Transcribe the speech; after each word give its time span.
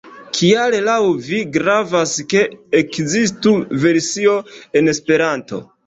Kial 0.35 0.77
laŭ 0.87 0.95
vi 1.27 1.41
gravas, 1.59 2.15
ke 2.33 2.43
ekzistu 2.81 3.57
versio 3.87 4.39
en 4.83 4.95
Esperanto? 4.99 5.67